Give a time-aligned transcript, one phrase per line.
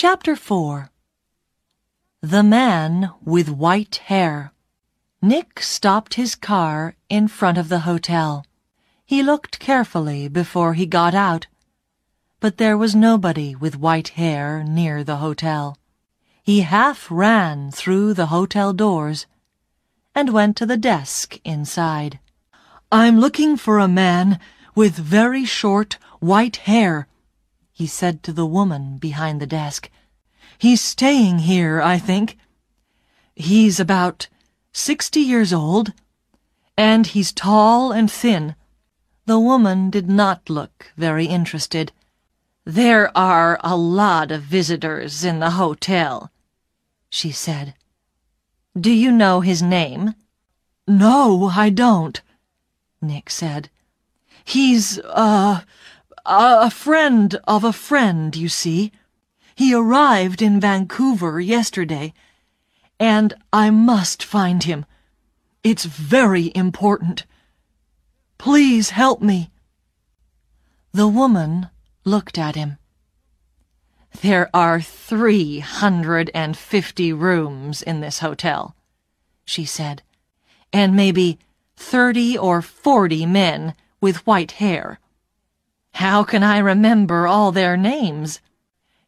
[0.00, 0.92] Chapter 4
[2.20, 4.52] The Man with White Hair
[5.20, 8.46] Nick stopped his car in front of the hotel.
[9.04, 11.48] He looked carefully before he got out,
[12.38, 15.76] but there was nobody with white hair near the hotel.
[16.44, 19.26] He half ran through the hotel doors
[20.14, 22.20] and went to the desk inside.
[22.92, 24.38] I'm looking for a man
[24.76, 27.08] with very short white hair,
[27.78, 29.88] he said to the woman behind the desk.
[30.58, 32.36] He's staying here, I think.
[33.36, 34.26] He's about
[34.72, 35.92] sixty years old,
[36.76, 38.56] and he's tall and thin.
[39.26, 41.92] The woman did not look very interested.
[42.64, 46.32] There are a lot of visitors in the hotel,
[47.08, 47.74] she said.
[48.76, 50.14] Do you know his name?
[50.88, 52.20] No, I don't,
[53.00, 53.70] Nick said.
[54.44, 55.60] He's, uh,
[56.26, 58.92] a friend of a friend, you see.
[59.54, 62.14] He arrived in Vancouver yesterday,
[63.00, 64.86] and I must find him.
[65.64, 67.24] It's very important.
[68.38, 69.50] Please help me.
[70.92, 71.68] The woman
[72.04, 72.78] looked at him.
[74.22, 78.74] There are three hundred and fifty rooms in this hotel,
[79.44, 80.02] she said,
[80.72, 81.38] and maybe
[81.76, 84.98] thirty or forty men with white hair.
[85.92, 88.40] How can I remember all their names?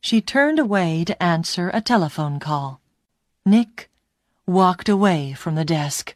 [0.00, 2.80] She turned away to answer a telephone call.
[3.44, 3.90] Nick
[4.46, 6.14] walked away from the desk.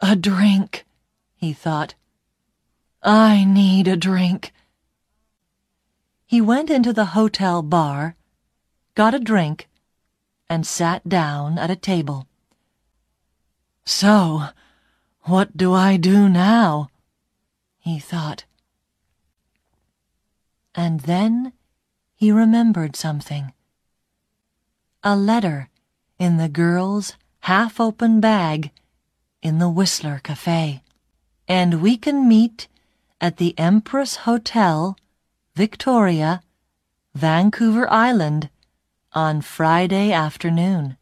[0.00, 0.84] A drink,
[1.34, 1.94] he thought.
[3.02, 4.52] I need a drink.
[6.26, 8.16] He went into the hotel bar,
[8.94, 9.68] got a drink,
[10.48, 12.26] and sat down at a table.
[13.84, 14.44] So,
[15.22, 16.88] what do I do now?
[17.78, 18.44] he thought.
[20.74, 21.52] And then
[22.14, 23.52] he remembered something.
[25.02, 25.68] A letter
[26.18, 28.70] in the girl's half-open bag
[29.42, 30.82] in the Whistler Cafe.
[31.48, 32.68] And we can meet
[33.20, 34.96] at the Empress Hotel,
[35.54, 36.42] Victoria,
[37.14, 38.48] Vancouver Island,
[39.12, 40.96] on Friday afternoon.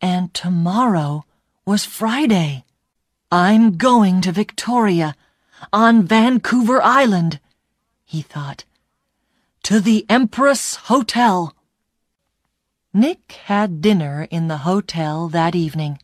[0.00, 1.24] And tomorrow
[1.64, 2.64] was Friday.
[3.30, 5.14] I'm going to Victoria,
[5.72, 7.40] on Vancouver Island,
[8.04, 8.64] he thought
[9.64, 11.56] to the Empress Hotel.
[12.92, 15.98] Nick had dinner in the hotel that evening.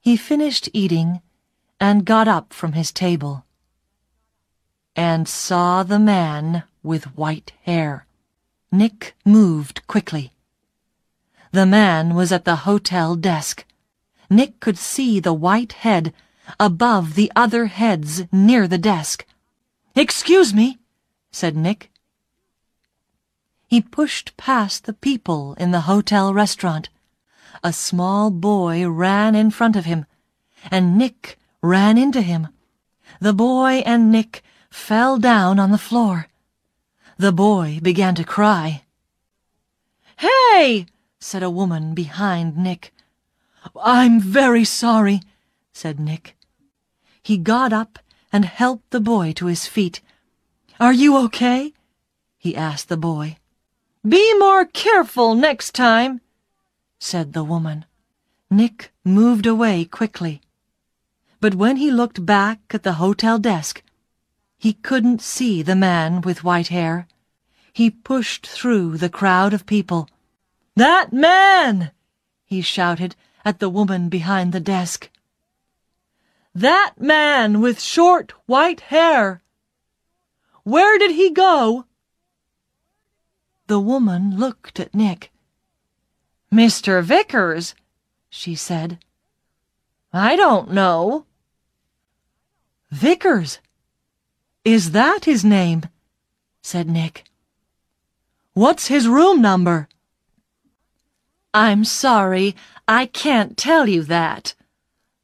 [0.00, 1.22] He finished eating
[1.78, 3.44] and got up from his table
[4.96, 8.04] and saw the man with white hair.
[8.72, 10.32] Nick moved quickly.
[11.52, 13.64] The man was at the hotel desk.
[14.28, 16.12] Nick could see the white head
[16.58, 19.24] above the other heads near the desk.
[19.94, 20.78] Excuse me,
[21.30, 21.92] said Nick.
[23.68, 26.88] He pushed past the people in the hotel restaurant.
[27.62, 30.06] A small boy ran in front of him,
[30.70, 32.48] and Nick ran into him.
[33.20, 36.28] The boy and Nick fell down on the floor.
[37.18, 38.84] The boy began to cry.
[40.16, 40.86] Hey!
[41.20, 42.94] said a woman behind Nick.
[43.76, 45.20] I'm very sorry,
[45.74, 46.36] said Nick.
[47.22, 47.98] He got up
[48.32, 50.00] and helped the boy to his feet.
[50.80, 51.74] Are you okay?
[52.38, 53.36] he asked the boy.
[54.08, 56.22] Be more careful next time,
[56.98, 57.84] said the woman.
[58.48, 60.40] Nick moved away quickly.
[61.40, 63.82] But when he looked back at the hotel desk,
[64.56, 67.06] he couldn't see the man with white hair.
[67.72, 70.08] He pushed through the crowd of people.
[70.74, 71.90] That man!
[72.46, 73.14] he shouted
[73.44, 75.10] at the woman behind the desk.
[76.54, 79.42] That man with short white hair!
[80.62, 81.84] Where did he go?
[83.68, 85.30] The woman looked at Nick.
[86.50, 87.02] Mr.
[87.02, 87.74] Vickers,
[88.30, 88.98] she said.
[90.10, 91.26] I don't know.
[92.90, 93.58] Vickers?
[94.64, 95.82] Is that his name?
[96.62, 97.24] said Nick.
[98.54, 99.86] What's his room number?
[101.52, 102.56] I'm sorry,
[102.88, 104.54] I can't tell you that,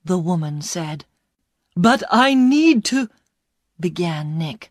[0.05, 1.07] the woman said.
[1.75, 3.09] But I need to,
[3.81, 4.71] began Nick.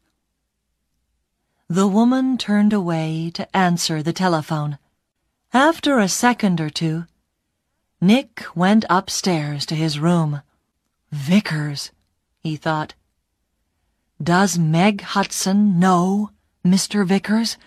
[1.74, 4.78] The woman turned away to answer the telephone.
[5.52, 7.06] After a second or two,
[8.00, 10.44] Nick went upstairs to his room.
[11.12, 11.90] Vickers,
[12.44, 12.94] he thought.
[14.22, 16.30] Does Meg Hudson know
[16.64, 17.08] Mr.
[17.08, 17.58] Vickers?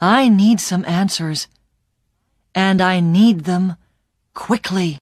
[0.00, 1.48] I need some answers.
[2.54, 3.74] And I need them
[4.34, 5.00] quickly.